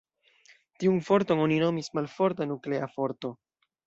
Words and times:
Tiun 0.83 0.95
forton 1.09 1.41
oni 1.43 1.59
nomis 1.63 1.89
malforta 1.97 2.47
nuklea 2.53 2.89
forto. 2.95 3.31